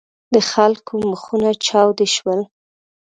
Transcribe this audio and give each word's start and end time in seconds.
د 0.33 0.35
خلکو 0.51 0.95
مخونه 1.11 1.49
چاودې 1.65 2.07
شول. 2.15 2.41